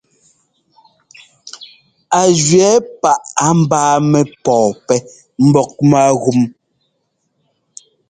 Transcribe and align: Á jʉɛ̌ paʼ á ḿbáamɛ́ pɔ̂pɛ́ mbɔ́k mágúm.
Á 2.19 2.21
jʉɛ̌ 2.45 2.71
paʼ 3.01 3.21
á 3.45 3.47
ḿbáamɛ́ 3.63 4.23
pɔ̂pɛ́ 4.43 4.99
mbɔ́k 5.47 5.71
mágúm. 5.91 6.39